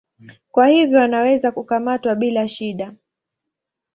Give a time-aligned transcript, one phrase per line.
[0.51, 2.95] Kwa hivyo wanaweza kukamatwa bila shida.